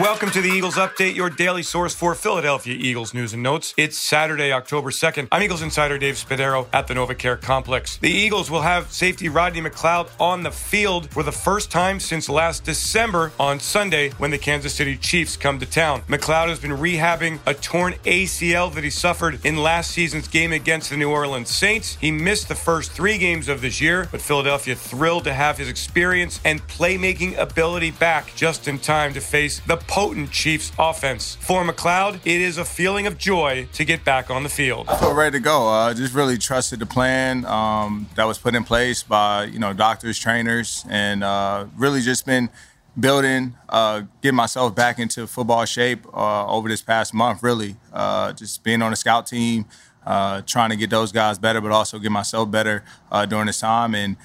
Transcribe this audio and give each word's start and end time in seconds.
Welcome 0.00 0.30
to 0.32 0.42
the 0.42 0.50
Eagles 0.50 0.74
Update, 0.74 1.14
your 1.14 1.30
daily 1.30 1.62
source 1.62 1.94
for 1.94 2.14
Philadelphia 2.14 2.76
Eagles 2.78 3.14
news 3.14 3.32
and 3.32 3.42
notes. 3.42 3.72
It's 3.78 3.96
Saturday, 3.96 4.52
October 4.52 4.90
2nd. 4.90 5.28
I'm 5.32 5.42
Eagles 5.42 5.62
insider 5.62 5.96
Dave 5.96 6.16
Spadaro 6.16 6.66
at 6.70 6.86
the 6.86 6.92
NovaCare 6.92 7.40
Complex. 7.40 7.96
The 7.96 8.10
Eagles 8.10 8.50
will 8.50 8.60
have 8.60 8.92
safety 8.92 9.30
Rodney 9.30 9.62
McLeod 9.62 10.10
on 10.20 10.42
the 10.42 10.50
field 10.50 11.08
for 11.08 11.22
the 11.22 11.32
first 11.32 11.70
time 11.70 11.98
since 11.98 12.28
last 12.28 12.64
December 12.64 13.32
on 13.40 13.58
Sunday 13.58 14.10
when 14.18 14.30
the 14.30 14.36
Kansas 14.36 14.74
City 14.74 14.98
Chiefs 14.98 15.34
come 15.34 15.58
to 15.60 15.66
town. 15.66 16.02
McLeod 16.02 16.48
has 16.48 16.60
been 16.60 16.72
rehabbing 16.72 17.38
a 17.46 17.54
torn 17.54 17.94
ACL 18.04 18.74
that 18.74 18.84
he 18.84 18.90
suffered 18.90 19.42
in 19.46 19.56
last 19.56 19.92
season's 19.92 20.28
game 20.28 20.52
against 20.52 20.90
the 20.90 20.98
New 20.98 21.10
Orleans 21.10 21.48
Saints. 21.48 21.96
He 22.02 22.10
missed 22.10 22.48
the 22.48 22.54
first 22.54 22.92
three 22.92 23.16
games 23.16 23.48
of 23.48 23.62
this 23.62 23.80
year, 23.80 24.08
but 24.12 24.20
Philadelphia 24.20 24.74
thrilled 24.74 25.24
to 25.24 25.32
have 25.32 25.56
his 25.56 25.70
experience 25.70 26.38
and 26.44 26.60
playmaking 26.68 27.38
ability 27.38 27.92
back 27.92 28.34
just 28.36 28.68
in 28.68 28.78
time 28.78 29.14
to 29.14 29.22
face 29.22 29.60
the 29.60 29.85
potent 29.86 30.30
Chiefs 30.30 30.72
offense. 30.78 31.36
For 31.40 31.64
McLeod, 31.64 32.20
it 32.24 32.40
is 32.40 32.58
a 32.58 32.64
feeling 32.64 33.06
of 33.06 33.18
joy 33.18 33.68
to 33.74 33.84
get 33.84 34.04
back 34.04 34.30
on 34.30 34.42
the 34.42 34.48
field. 34.48 34.88
I 34.88 34.96
feel 34.98 35.14
ready 35.14 35.38
to 35.38 35.42
go. 35.42 35.68
I 35.68 35.90
uh, 35.90 35.94
just 35.94 36.14
really 36.14 36.38
trusted 36.38 36.78
the 36.78 36.86
plan 36.86 37.44
um, 37.46 38.08
that 38.14 38.24
was 38.24 38.38
put 38.38 38.54
in 38.54 38.64
place 38.64 39.02
by 39.02 39.44
you 39.44 39.58
know 39.58 39.72
doctors, 39.72 40.18
trainers, 40.18 40.84
and 40.88 41.22
uh, 41.22 41.66
really 41.76 42.00
just 42.00 42.26
been 42.26 42.50
building, 42.98 43.54
uh, 43.68 44.02
getting 44.22 44.36
myself 44.36 44.74
back 44.74 44.98
into 44.98 45.26
football 45.26 45.64
shape 45.64 46.06
uh, 46.14 46.46
over 46.46 46.68
this 46.68 46.82
past 46.82 47.14
month. 47.14 47.42
Really, 47.42 47.76
uh, 47.92 48.32
just 48.32 48.62
being 48.64 48.82
on 48.82 48.90
the 48.90 48.96
scout 48.96 49.26
team, 49.26 49.66
uh, 50.04 50.42
trying 50.42 50.70
to 50.70 50.76
get 50.76 50.90
those 50.90 51.12
guys 51.12 51.38
better, 51.38 51.60
but 51.60 51.72
also 51.72 51.98
get 51.98 52.12
myself 52.12 52.50
better 52.50 52.82
during 53.28 53.46
this 53.46 53.60
time. 53.60 53.94
And 53.94 54.16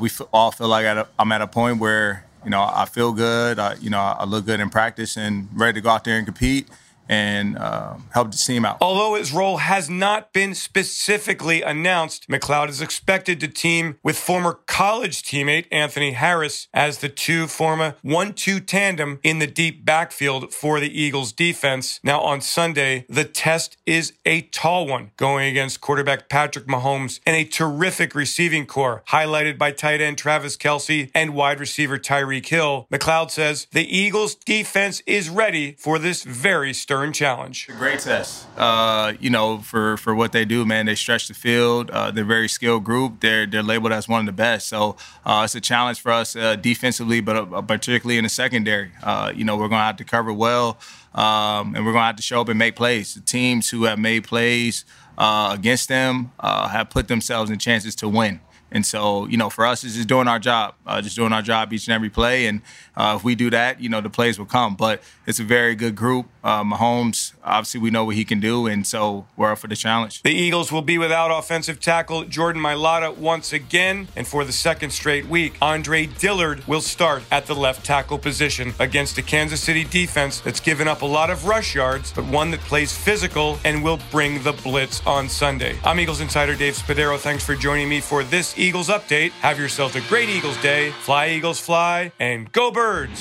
we 0.00 0.10
all 0.32 0.50
feel 0.50 0.68
like 0.68 1.06
I'm 1.18 1.32
at 1.32 1.42
a 1.42 1.46
point 1.46 1.78
where 1.78 2.26
you 2.44 2.50
know, 2.50 2.62
I 2.62 2.84
feel 2.86 3.12
good. 3.12 3.58
I, 3.58 3.74
you 3.74 3.90
know, 3.90 3.98
I 3.98 4.24
look 4.24 4.46
good 4.46 4.60
in 4.60 4.70
practice 4.70 5.16
and 5.16 5.48
ready 5.54 5.74
to 5.74 5.80
go 5.80 5.90
out 5.90 6.04
there 6.04 6.16
and 6.16 6.26
compete 6.26 6.68
and 7.08 7.58
uh, 7.58 7.96
help 8.12 8.30
the 8.30 8.36
team 8.36 8.64
out. 8.64 8.78
Although 8.80 9.14
his 9.14 9.32
role 9.32 9.58
has 9.58 9.90
not 9.90 10.32
been 10.32 10.54
specifically 10.54 11.62
announced, 11.62 12.28
McLeod 12.28 12.68
is 12.68 12.80
expected 12.80 13.40
to 13.40 13.48
team 13.48 13.98
with 14.02 14.18
former 14.18 14.60
college 14.66 15.22
teammate 15.22 15.66
Anthony 15.70 16.12
Harris 16.12 16.68
as 16.72 16.98
the 16.98 17.08
two 17.08 17.46
form 17.46 17.80
a 17.80 17.96
1 18.02 18.32
2 18.34 18.60
tandem 18.60 19.20
in 19.22 19.38
the 19.38 19.46
deep 19.46 19.84
backfield 19.84 20.52
for 20.52 20.80
the 20.80 21.00
Eagles 21.00 21.32
defense. 21.32 22.00
Now, 22.02 22.20
on 22.20 22.40
Sunday, 22.40 23.04
the 23.08 23.24
test 23.24 23.76
is 23.86 24.14
a 24.24 24.42
tall 24.42 24.86
one 24.86 25.10
going 25.16 25.48
against 25.48 25.80
quarterback 25.80 26.28
Patrick 26.28 26.66
Mahomes 26.66 27.20
and 27.26 27.36
a 27.36 27.44
terrific 27.44 28.14
receiving 28.14 28.66
corps, 28.66 29.02
highlighted 29.08 29.58
by 29.58 29.72
tight 29.72 30.00
end 30.00 30.18
Travis 30.18 30.56
Kelce 30.56 31.10
and 31.14 31.34
wide 31.34 31.60
receiver 31.60 31.98
Tyreek 31.98 32.46
Hill. 32.46 32.86
McLeod 32.92 33.30
says 33.30 33.66
the 33.72 33.96
Eagles 33.96 34.34
defense 34.34 35.02
is 35.06 35.28
ready 35.28 35.72
for 35.78 35.98
this 35.98 36.22
very 36.22 36.72
stern 36.72 37.01
stern 37.02 37.12
challenge. 37.12 37.68
Great 37.78 37.98
test. 37.98 38.46
Uh, 38.56 39.14
you 39.18 39.28
know, 39.30 39.58
for 39.58 39.96
for 39.96 40.14
what 40.14 40.32
they 40.32 40.44
do, 40.44 40.64
man, 40.64 40.86
they 40.86 40.94
stretch 40.94 41.26
the 41.28 41.34
field. 41.34 41.90
Uh, 41.90 42.10
they're 42.10 42.24
very 42.24 42.48
skilled 42.48 42.84
group. 42.84 43.20
They're 43.20 43.46
they're 43.46 43.62
labeled 43.62 43.92
as 43.92 44.08
one 44.08 44.20
of 44.20 44.26
the 44.26 44.32
best. 44.32 44.68
So 44.68 44.96
uh, 45.26 45.42
it's 45.44 45.54
a 45.54 45.60
challenge 45.60 46.00
for 46.00 46.12
us 46.12 46.36
uh, 46.36 46.56
defensively, 46.56 47.20
but 47.20 47.36
uh, 47.36 47.62
particularly 47.62 48.18
in 48.18 48.24
the 48.24 48.30
secondary. 48.30 48.92
Uh, 49.02 49.32
you 49.34 49.44
know, 49.44 49.56
we're 49.56 49.68
going 49.68 49.80
to 49.80 49.84
have 49.84 49.96
to 49.96 50.04
cover 50.04 50.32
well, 50.32 50.78
um, 51.14 51.74
and 51.74 51.84
we're 51.84 51.92
going 51.92 52.02
to 52.02 52.12
have 52.12 52.16
to 52.16 52.22
show 52.22 52.40
up 52.40 52.48
and 52.48 52.58
make 52.58 52.76
plays. 52.76 53.14
The 53.14 53.20
teams 53.20 53.70
who 53.70 53.84
have 53.84 53.98
made 53.98 54.24
plays 54.24 54.84
against 55.18 55.88
them 55.88 56.32
have 56.40 56.90
put 56.90 57.08
themselves 57.08 57.50
in 57.50 57.58
chances 57.58 57.94
to 57.96 58.08
win. 58.08 58.40
And 58.72 58.84
so, 58.86 59.26
you 59.26 59.36
know, 59.36 59.50
for 59.50 59.66
us, 59.66 59.84
it's 59.84 59.94
just 59.94 60.08
doing 60.08 60.26
our 60.26 60.38
job, 60.38 60.74
uh, 60.86 61.00
just 61.00 61.14
doing 61.14 61.32
our 61.32 61.42
job 61.42 61.72
each 61.72 61.86
and 61.86 61.94
every 61.94 62.08
play. 62.08 62.46
And 62.46 62.62
uh, 62.96 63.14
if 63.16 63.22
we 63.22 63.34
do 63.34 63.50
that, 63.50 63.80
you 63.80 63.88
know, 63.88 64.00
the 64.00 64.10
plays 64.10 64.38
will 64.38 64.46
come. 64.46 64.74
But 64.74 65.02
it's 65.26 65.38
a 65.38 65.44
very 65.44 65.74
good 65.74 65.94
group. 65.94 66.26
Uh, 66.42 66.64
Mahomes, 66.64 67.34
obviously, 67.44 67.80
we 67.80 67.90
know 67.90 68.04
what 68.04 68.16
he 68.16 68.24
can 68.24 68.40
do. 68.40 68.66
And 68.66 68.86
so 68.86 69.26
we're 69.36 69.52
up 69.52 69.58
for 69.58 69.68
the 69.68 69.76
challenge. 69.76 70.22
The 70.22 70.32
Eagles 70.32 70.72
will 70.72 70.82
be 70.82 70.98
without 70.98 71.30
offensive 71.30 71.80
tackle 71.80 72.24
Jordan 72.24 72.62
Mailata 72.62 73.16
once 73.16 73.52
again. 73.52 74.08
And 74.16 74.26
for 74.26 74.44
the 74.44 74.52
second 74.52 74.90
straight 74.90 75.26
week, 75.26 75.54
Andre 75.60 76.06
Dillard 76.06 76.66
will 76.66 76.80
start 76.80 77.22
at 77.30 77.46
the 77.46 77.54
left 77.54 77.84
tackle 77.84 78.18
position 78.18 78.74
against 78.80 79.18
a 79.18 79.22
Kansas 79.22 79.60
City 79.60 79.84
defense 79.84 80.40
that's 80.40 80.60
given 80.60 80.88
up 80.88 81.02
a 81.02 81.06
lot 81.06 81.30
of 81.30 81.46
rush 81.46 81.74
yards, 81.74 82.12
but 82.12 82.24
one 82.24 82.50
that 82.50 82.60
plays 82.60 82.96
physical 82.96 83.58
and 83.64 83.84
will 83.84 84.00
bring 84.10 84.42
the 84.42 84.52
blitz 84.52 85.04
on 85.06 85.28
Sunday. 85.28 85.78
I'm 85.84 86.00
Eagles 86.00 86.20
insider 86.20 86.54
Dave 86.54 86.74
Spadaro. 86.74 87.18
Thanks 87.18 87.44
for 87.44 87.54
joining 87.54 87.88
me 87.88 88.00
for 88.00 88.24
this 88.24 88.58
Eagles 88.62 88.88
update. 88.88 89.30
Have 89.42 89.58
yourselves 89.58 89.96
a 89.96 90.00
great 90.02 90.28
Eagles 90.28 90.56
day. 90.62 90.90
Fly, 90.90 91.30
Eagles, 91.30 91.58
fly, 91.58 92.12
and 92.20 92.50
go 92.52 92.70
birds. 92.70 93.20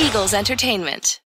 Eagles 0.00 0.32
Entertainment. 0.32 1.20